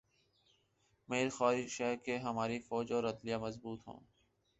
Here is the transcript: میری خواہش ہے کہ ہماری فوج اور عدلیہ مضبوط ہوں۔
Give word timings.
میری 1.09 1.29
خواہش 1.29 1.81
ہے 1.81 1.97
کہ 1.97 2.17
ہماری 2.17 2.59
فوج 2.59 2.91
اور 2.91 3.03
عدلیہ 3.03 3.37
مضبوط 3.37 3.87
ہوں۔ 3.87 3.99